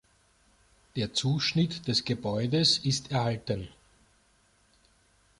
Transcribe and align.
Der 0.95 1.13
Zuschnitt 1.13 1.87
des 1.87 2.05
Gebäudes 2.05 2.79
ist 2.79 3.11
erhalten. 3.11 3.67